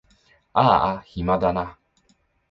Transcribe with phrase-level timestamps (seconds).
[0.53, 1.77] あーあ暇だな